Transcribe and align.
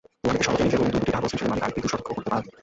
ওয়ানডের 0.23 0.45
সর্বোচ্চ 0.45 0.61
ইনিংস 0.63 0.73
এবং 0.77 0.87
দু-দুটি 0.91 1.11
ডাবল 1.13 1.27
সেঞ্চুরির 1.29 1.51
মালিক 1.51 1.65
আরেকটি 1.65 1.81
দ্বিশতক 1.83 2.05
করতেই 2.07 2.29
পারেন। 2.33 2.49